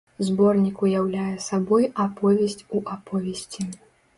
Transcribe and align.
Зборнік 0.27 0.79
уяўляе 0.85 1.35
сабой 1.49 1.87
аповесць 2.07 2.67
у 2.79 2.83
аповесці. 2.95 3.71